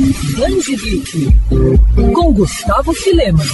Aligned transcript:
Geek, 0.00 1.28
com 2.14 2.32
Gustavo 2.32 2.94
Filema. 2.94 3.44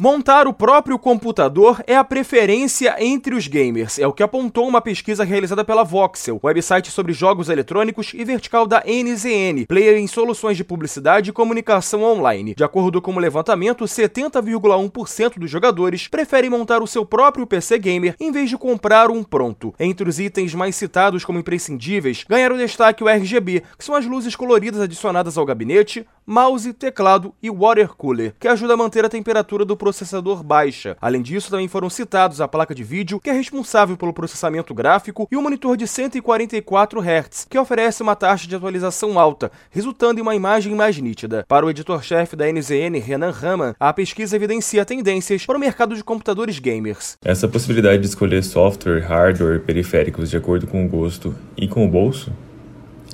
Montar 0.00 0.48
o 0.48 0.52
próprio 0.52 0.98
computador 0.98 1.84
é 1.86 1.94
a 1.94 2.02
preferência 2.02 2.96
entre 2.98 3.34
os 3.34 3.46
gamers, 3.46 3.98
é 3.98 4.06
o 4.06 4.12
que 4.12 4.22
apontou 4.22 4.66
uma 4.66 4.80
pesquisa 4.80 5.22
realizada 5.22 5.64
pela 5.64 5.84
Voxel, 5.84 6.40
website 6.42 6.90
sobre 6.90 7.12
jogos 7.12 7.50
eletrônicos 7.50 8.12
e 8.14 8.24
vertical 8.24 8.66
da 8.66 8.82
NZN, 8.84 9.66
player 9.68 9.98
em 9.98 10.06
soluções 10.06 10.56
de 10.56 10.64
publicidade 10.64 11.28
e 11.28 11.32
comunicação 11.32 12.02
online. 12.02 12.54
De 12.54 12.64
acordo 12.64 13.00
com 13.00 13.14
o 13.14 13.20
levantamento, 13.20 13.84
70,1% 13.84 15.38
dos 15.38 15.50
jogadores 15.50 16.08
preferem 16.08 16.50
montar 16.50 16.82
o 16.82 16.86
seu 16.86 17.04
próprio 17.04 17.46
PC 17.46 17.78
gamer 17.78 18.16
em 18.18 18.32
vez 18.32 18.48
de 18.48 18.56
comprar 18.56 19.10
um 19.10 19.22
pronto. 19.22 19.74
Entre 19.78 20.08
os 20.08 20.18
itens 20.18 20.54
mais 20.54 20.74
citados 20.74 21.24
como 21.24 21.38
imprescindíveis, 21.38 22.24
ganharam 22.26 22.56
destaque 22.56 23.04
o 23.04 23.08
RGB, 23.08 23.62
que 23.78 23.84
são 23.84 23.94
as 23.94 24.06
luzes 24.06 24.34
coloridas 24.34 24.80
adicionadas 24.80 25.36
ao 25.36 25.44
gabinete, 25.44 25.81
mouse, 26.26 26.72
teclado 26.72 27.34
e 27.42 27.50
water 27.50 27.88
cooler, 27.88 28.34
que 28.38 28.48
ajuda 28.48 28.74
a 28.74 28.76
manter 28.76 29.04
a 29.04 29.08
temperatura 29.08 29.64
do 29.64 29.76
processador 29.76 30.42
baixa. 30.42 30.96
Além 31.00 31.20
disso, 31.20 31.50
também 31.50 31.68
foram 31.68 31.90
citados 31.90 32.40
a 32.40 32.48
placa 32.48 32.74
de 32.74 32.84
vídeo, 32.84 33.20
que 33.20 33.28
é 33.28 33.32
responsável 33.32 33.96
pelo 33.96 34.12
processamento 34.12 34.72
gráfico, 34.74 35.28
e 35.30 35.36
o 35.36 35.42
monitor 35.42 35.76
de 35.76 35.86
144 35.86 37.00
Hz, 37.00 37.46
que 37.48 37.58
oferece 37.58 38.02
uma 38.02 38.16
taxa 38.16 38.46
de 38.46 38.54
atualização 38.54 39.18
alta, 39.18 39.50
resultando 39.70 40.20
em 40.20 40.22
uma 40.22 40.34
imagem 40.34 40.74
mais 40.74 40.96
nítida. 40.98 41.44
Para 41.48 41.66
o 41.66 41.70
editor-chefe 41.70 42.36
da 42.36 42.50
NZN, 42.50 42.98
Renan 42.98 43.30
Raman, 43.30 43.74
a 43.78 43.92
pesquisa 43.92 44.36
evidencia 44.36 44.84
tendências 44.84 45.44
para 45.44 45.56
o 45.56 45.60
mercado 45.60 45.94
de 45.94 46.04
computadores 46.04 46.58
gamers. 46.58 47.16
Essa 47.24 47.48
possibilidade 47.48 48.00
de 48.00 48.06
escolher 48.06 48.42
software, 48.44 49.00
hardware, 49.00 49.60
periféricos 49.60 50.30
de 50.30 50.36
acordo 50.36 50.66
com 50.66 50.84
o 50.84 50.88
gosto 50.88 51.34
e 51.56 51.66
com 51.66 51.84
o 51.84 51.88
bolso 51.88 52.32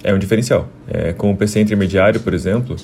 é 0.03 0.13
um 0.13 0.19
diferencial. 0.19 0.69
É, 0.87 1.13
com 1.13 1.31
o 1.31 1.37
PC 1.37 1.61
intermediário, 1.61 2.21
por 2.21 2.35
exemplo, 2.35 2.77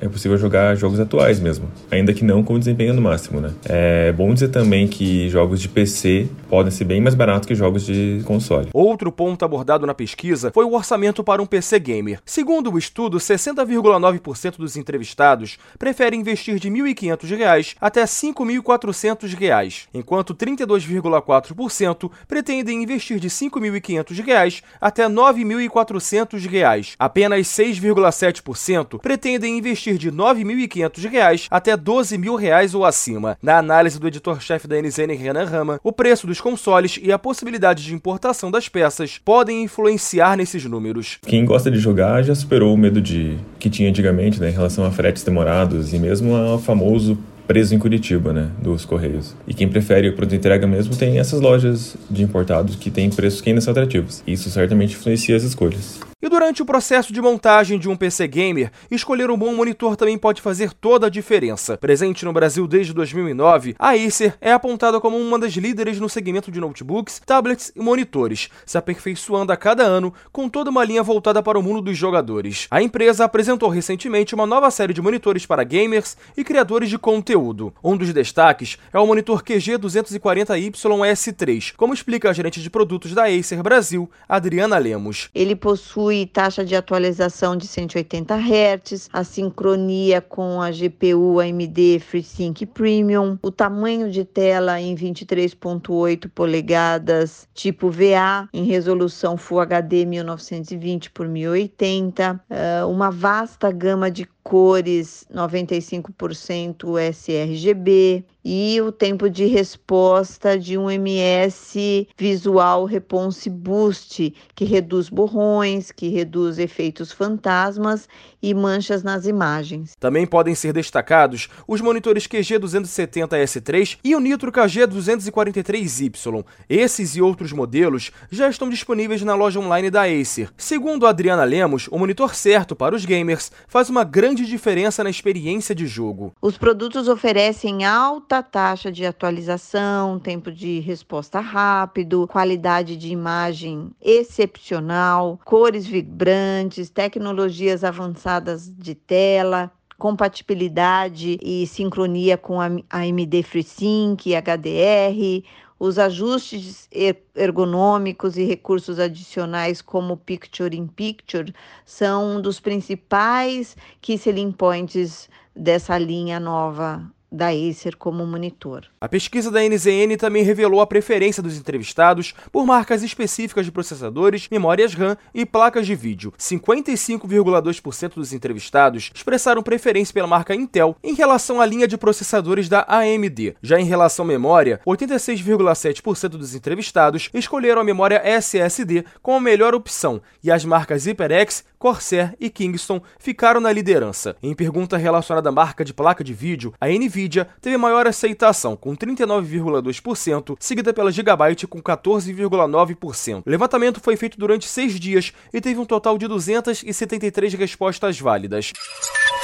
é 0.00 0.08
possível 0.08 0.36
jogar 0.36 0.74
jogos 0.76 1.00
atuais 1.00 1.40
mesmo, 1.40 1.70
ainda 1.90 2.12
que 2.12 2.24
não 2.24 2.42
com 2.42 2.58
desempenho 2.58 2.94
no 2.94 3.02
máximo, 3.02 3.40
né? 3.40 3.52
É 3.64 4.12
bom 4.12 4.32
dizer 4.32 4.48
também 4.48 4.86
que 4.86 5.28
jogos 5.28 5.60
de 5.60 5.68
PC 5.68 6.28
podem 6.48 6.70
ser 6.70 6.84
bem 6.84 7.00
mais 7.00 7.14
baratos 7.14 7.46
que 7.46 7.54
jogos 7.54 7.84
de 7.84 8.22
console. 8.24 8.68
Outro 8.72 9.10
ponto 9.10 9.44
abordado 9.44 9.86
na 9.86 9.94
pesquisa 9.94 10.50
foi 10.52 10.64
o 10.64 10.74
orçamento 10.74 11.24
para 11.24 11.42
um 11.42 11.46
PC 11.46 11.78
gamer. 11.78 12.20
Segundo 12.24 12.72
o 12.72 12.78
estudo, 12.78 13.18
60,9% 13.18 14.56
dos 14.56 14.76
entrevistados 14.76 15.58
preferem 15.78 16.20
investir 16.20 16.58
de 16.58 16.68
R$ 16.68 16.94
1.500 16.94 17.76
até 17.80 18.00
R$ 18.00 18.06
5.400, 18.06 19.86
enquanto 19.94 20.34
32,4% 20.34 22.10
pretendem 22.26 22.82
investir 22.82 23.18
de 23.18 23.28
R$ 23.28 23.34
5.500 23.34 24.62
até 24.80 25.06
R$ 25.06 25.12
9.400. 25.12 26.94
Apenas 26.98 27.46
6,7% 27.46 29.00
pretendem 29.00 29.58
investir 29.58 29.85
investir 29.86 29.98
de 29.98 30.10
R$ 30.10 30.16
9.500 30.16 31.46
até 31.50 31.72
R$ 31.72 31.78
12.000 31.78 32.74
ou 32.74 32.84
acima. 32.84 33.38
Na 33.42 33.58
análise 33.58 33.98
do 33.98 34.08
editor-chefe 34.08 34.66
da 34.66 34.80
NZN, 34.80 35.14
Renan 35.16 35.44
Rama, 35.44 35.80
o 35.82 35.92
preço 35.92 36.26
dos 36.26 36.40
consoles 36.40 36.98
e 37.02 37.12
a 37.12 37.18
possibilidade 37.18 37.84
de 37.84 37.94
importação 37.94 38.50
das 38.50 38.68
peças 38.68 39.18
podem 39.24 39.62
influenciar 39.62 40.36
nesses 40.36 40.64
números. 40.64 41.18
Quem 41.26 41.44
gosta 41.44 41.70
de 41.70 41.78
jogar 41.78 42.22
já 42.22 42.34
superou 42.34 42.74
o 42.74 42.78
medo 42.78 43.00
de 43.00 43.38
que 43.58 43.70
tinha 43.70 43.88
antigamente 43.88 44.40
né, 44.40 44.50
em 44.50 44.52
relação 44.52 44.84
a 44.84 44.90
fretes 44.90 45.22
demorados 45.22 45.92
e 45.92 45.98
mesmo 45.98 46.34
ao 46.34 46.58
famoso 46.58 47.18
preso 47.46 47.74
em 47.74 47.78
Curitiba, 47.78 48.32
né, 48.32 48.50
dos 48.60 48.84
Correios. 48.84 49.34
E 49.46 49.54
quem 49.54 49.68
prefere 49.68 50.08
o 50.08 50.16
produto 50.16 50.36
entrega 50.36 50.66
mesmo 50.66 50.96
tem 50.96 51.18
essas 51.18 51.40
lojas 51.40 51.96
de 52.10 52.22
importados 52.22 52.76
que 52.76 52.90
têm 52.90 53.10
preços 53.10 53.40
que 53.40 53.48
ainda 53.48 53.60
são 53.60 53.70
atrativos. 53.70 54.22
Isso 54.26 54.50
certamente 54.50 54.94
influencia 54.94 55.36
as 55.36 55.42
escolhas. 55.42 56.00
E 56.22 56.28
durante 56.28 56.62
o 56.62 56.66
processo 56.66 57.12
de 57.12 57.20
montagem 57.20 57.78
de 57.78 57.88
um 57.88 57.96
PC 57.96 58.26
gamer, 58.26 58.72
escolher 58.90 59.30
um 59.30 59.36
bom 59.36 59.54
monitor 59.54 59.96
também 59.96 60.16
pode 60.16 60.40
fazer 60.40 60.72
toda 60.72 61.06
a 61.06 61.10
diferença. 61.10 61.76
Presente 61.76 62.24
no 62.24 62.32
Brasil 62.32 62.66
desde 62.66 62.92
2009, 62.94 63.76
a 63.78 63.90
Acer 63.90 64.34
é 64.40 64.50
apontada 64.50 64.98
como 64.98 65.16
uma 65.16 65.38
das 65.38 65.52
líderes 65.52 66.00
no 66.00 66.08
segmento 66.08 66.50
de 66.50 66.58
notebooks, 66.58 67.20
tablets 67.24 67.70
e 67.76 67.80
monitores, 67.80 68.48
se 68.64 68.78
aperfeiçoando 68.78 69.52
a 69.52 69.56
cada 69.56 69.84
ano 69.84 70.12
com 70.32 70.48
toda 70.48 70.70
uma 70.70 70.84
linha 70.84 71.02
voltada 71.02 71.42
para 71.42 71.58
o 71.58 71.62
mundo 71.62 71.82
dos 71.82 71.96
jogadores. 71.96 72.66
A 72.70 72.82
empresa 72.82 73.24
apresentou 73.24 73.68
recentemente 73.68 74.34
uma 74.34 74.46
nova 74.46 74.70
série 74.70 74.94
de 74.94 75.02
monitores 75.02 75.44
para 75.44 75.62
gamers 75.64 76.16
e 76.36 76.42
criadores 76.42 76.88
de 76.88 76.98
conteúdo. 76.98 77.35
Um 77.82 77.96
dos 77.96 78.12
destaques 78.12 78.78
é 78.92 78.98
o 78.98 79.06
monitor 79.06 79.42
QG240YS3, 79.42 81.74
como 81.76 81.92
explica 81.92 82.30
a 82.30 82.32
gerente 82.32 82.62
de 82.62 82.70
produtos 82.70 83.12
da 83.12 83.26
Acer 83.26 83.62
Brasil, 83.62 84.08
Adriana 84.28 84.78
Lemos. 84.78 85.28
Ele 85.34 85.54
possui 85.54 86.26
taxa 86.26 86.64
de 86.64 86.74
atualização 86.74 87.56
de 87.56 87.66
180 87.66 88.36
Hz, 88.36 89.10
a 89.12 89.24
sincronia 89.24 90.20
com 90.20 90.62
a 90.62 90.70
GPU 90.70 91.40
AMD 91.40 92.00
FreeSync 92.00 92.64
Premium, 92.66 93.38
o 93.42 93.50
tamanho 93.50 94.10
de 94.10 94.24
tela 94.24 94.80
em 94.80 94.94
23.8 94.94 96.30
polegadas, 96.34 97.48
tipo 97.54 97.90
VA, 97.90 98.48
em 98.52 98.64
resolução 98.64 99.36
Full 99.36 99.60
HD 99.60 100.04
1920 100.04 101.10
por 101.10 101.28
1080, 101.28 102.40
uma 102.88 103.10
vasta 103.10 103.70
gama 103.70 104.10
de 104.10 104.26
cores 104.46 105.26
95% 105.34 107.00
sRGB 107.12 108.24
e 108.48 108.80
o 108.80 108.92
tempo 108.92 109.28
de 109.28 109.44
resposta 109.46 110.56
de 110.56 110.78
um 110.78 110.88
MS 110.88 112.06
Visual 112.16 112.84
Response 112.84 113.50
Boost, 113.50 114.32
que 114.54 114.64
reduz 114.64 115.08
borrões, 115.08 115.90
que 115.90 116.10
reduz 116.10 116.60
efeitos 116.60 117.10
fantasmas 117.10 118.08
e 118.40 118.54
manchas 118.54 119.02
nas 119.02 119.26
imagens. 119.26 119.96
Também 119.98 120.24
podem 120.24 120.54
ser 120.54 120.72
destacados 120.72 121.48
os 121.66 121.80
monitores 121.80 122.28
QG270S3 122.28 123.98
e 124.04 124.14
o 124.14 124.20
Nitro 124.20 124.52
KG243Y. 124.52 126.44
Esses 126.68 127.16
e 127.16 127.20
outros 127.20 127.50
modelos 127.52 128.12
já 128.30 128.48
estão 128.48 128.70
disponíveis 128.70 129.22
na 129.22 129.34
loja 129.34 129.58
online 129.58 129.90
da 129.90 130.02
Acer. 130.02 130.50
Segundo 130.56 131.08
Adriana 131.08 131.42
Lemos, 131.42 131.88
o 131.90 131.98
monitor 131.98 132.36
certo 132.36 132.76
para 132.76 132.94
os 132.94 133.04
gamers 133.04 133.50
faz 133.66 133.90
uma 133.90 134.04
grande 134.04 134.35
grande 134.36 134.50
diferença 134.50 135.02
na 135.02 135.08
experiência 135.08 135.74
de 135.74 135.86
jogo. 135.86 136.34
Os 136.42 136.58
produtos 136.58 137.08
oferecem 137.08 137.86
alta 137.86 138.42
taxa 138.42 138.92
de 138.92 139.06
atualização, 139.06 140.18
tempo 140.18 140.52
de 140.52 140.78
resposta 140.80 141.40
rápido, 141.40 142.28
qualidade 142.28 142.98
de 142.98 143.08
imagem 143.08 143.90
excepcional, 144.02 145.40
cores 145.42 145.86
vibrantes, 145.86 146.90
tecnologias 146.90 147.82
avançadas 147.82 148.70
de 148.70 148.94
tela, 148.94 149.72
compatibilidade 149.96 151.38
e 151.42 151.66
sincronia 151.66 152.36
com 152.36 152.60
a 152.60 152.66
AMD 152.90 153.42
FreeSync, 153.42 154.34
HDR, 154.34 155.42
os 155.78 155.98
ajustes 155.98 156.88
er-, 156.90 157.22
ergonômicos 157.34 158.36
e 158.36 158.44
recursos 158.44 158.98
adicionais 158.98 159.82
como 159.82 160.16
Picture 160.16 160.76
in 160.76 160.86
Picture 160.86 161.54
são 161.84 162.36
um 162.36 162.40
dos 162.40 162.60
principais 162.60 163.76
key 164.00 164.18
selling 164.18 164.52
points 164.52 165.28
dessa 165.54 165.98
linha 165.98 166.40
nova 166.40 167.10
da 167.30 167.48
Acer 167.48 167.96
como 167.96 168.26
monitor. 168.26 168.86
A 169.00 169.08
pesquisa 169.08 169.50
da 169.50 169.60
NZN 169.60 170.16
também 170.18 170.42
revelou 170.42 170.80
a 170.80 170.86
preferência 170.86 171.42
dos 171.42 171.56
entrevistados 171.56 172.34
por 172.52 172.66
marcas 172.66 173.02
específicas 173.02 173.64
de 173.64 173.72
processadores, 173.72 174.48
memórias 174.50 174.94
RAM 174.94 175.16
e 175.34 175.44
placas 175.44 175.86
de 175.86 175.94
vídeo. 175.94 176.32
55,2% 176.38 178.14
dos 178.14 178.32
entrevistados 178.32 179.10
expressaram 179.14 179.62
preferência 179.62 180.14
pela 180.14 180.26
marca 180.26 180.54
Intel 180.54 180.96
em 181.02 181.14
relação 181.14 181.60
à 181.60 181.66
linha 181.66 181.88
de 181.88 181.96
processadores 181.96 182.68
da 182.68 182.86
AMD. 182.88 183.56
Já 183.62 183.80
em 183.80 183.84
relação 183.84 184.24
à 184.24 184.28
memória, 184.28 184.80
86,7% 184.86 186.28
dos 186.30 186.54
entrevistados 186.54 187.30
escolheram 187.34 187.80
a 187.80 187.84
memória 187.84 188.22
SSD 188.24 189.04
como 189.22 189.38
a 189.38 189.40
melhor 189.40 189.74
opção 189.74 190.20
e 190.42 190.50
as 190.50 190.64
marcas 190.64 191.06
HyperX, 191.06 191.64
Corsair 191.86 192.34
e 192.40 192.50
Kingston 192.50 193.00
ficaram 193.16 193.60
na 193.60 193.70
liderança. 193.70 194.34
Em 194.42 194.52
pergunta 194.52 194.96
relacionada 194.96 195.50
à 195.50 195.52
marca 195.52 195.84
de 195.84 195.94
placa 195.94 196.24
de 196.24 196.34
vídeo, 196.34 196.74
a 196.80 196.88
Nvidia 196.88 197.46
teve 197.60 197.76
maior 197.76 198.08
aceitação, 198.08 198.74
com 198.74 198.96
39,2%, 198.96 200.56
seguida 200.58 200.92
pela 200.92 201.12
Gigabyte 201.12 201.64
com 201.64 201.80
14,9%. 201.80 203.44
O 203.46 203.48
levantamento 203.48 204.00
foi 204.00 204.16
feito 204.16 204.36
durante 204.36 204.66
seis 204.66 204.98
dias 204.98 205.32
e 205.54 205.60
teve 205.60 205.78
um 205.78 205.84
total 205.84 206.18
de 206.18 206.26
273 206.26 207.54
respostas 207.54 208.18
válidas. 208.18 208.72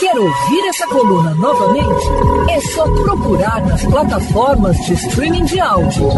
Quer 0.01 0.19
ouvir 0.19 0.69
essa 0.69 0.89
coluna 0.89 1.37
novamente? 1.37 2.51
É 2.51 2.61
só 2.61 2.93
procurar 3.05 3.65
nas 3.65 3.85
plataformas 3.85 4.77
de 4.79 4.95
streaming 4.95 5.45
de 5.45 5.61
áudio. 5.61 6.09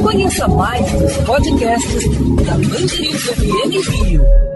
Conheça 0.00 0.46
mais 0.46 0.92
dos 0.92 1.16
podcasts 1.26 2.04
da 2.46 2.52
Mandirinhos 2.52 3.24
FM 3.24 3.88
Rio. 3.90 4.51